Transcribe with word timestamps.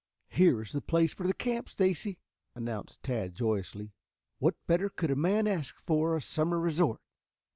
"Here 0.29 0.63
is 0.63 0.71
the 0.71 0.81
place 0.81 1.13
for 1.13 1.27
the 1.27 1.33
camp, 1.35 1.69
Stacy," 1.69 2.17
announced 2.55 3.03
Tad 3.03 3.35
joyously. 3.35 3.91
"What 4.39 4.55
better 4.65 4.89
could 4.89 5.11
a 5.11 5.15
man 5.15 5.45
ask 5.45 5.77
for 5.79 6.17
a 6.17 6.21
summer 6.23 6.59
resort?" 6.59 7.01